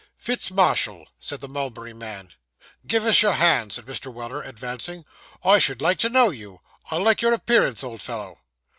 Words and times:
'Fitz 0.15 0.49
Marshall,' 0.49 1.07
said 1.19 1.41
the 1.41 1.47
mulberry 1.47 1.93
man. 1.93 2.29
'Give 2.87 3.05
us 3.05 3.21
your 3.21 3.33
hand,' 3.33 3.71
said 3.73 3.85
Mr. 3.85 4.11
Weller, 4.11 4.41
advancing; 4.41 5.05
'I 5.43 5.59
should 5.59 5.79
like 5.79 5.99
to 5.99 6.09
know 6.09 6.31
you. 6.31 6.59
I 6.89 6.97
like 6.97 7.21
your 7.21 7.33
appearance, 7.33 7.83
old 7.83 8.01
fellow. 8.01 8.39